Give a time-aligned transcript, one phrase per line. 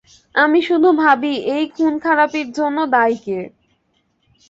[0.35, 3.39] আমি শুধু ভাবি এই খুনখারাপির জন্য দায়ী কে?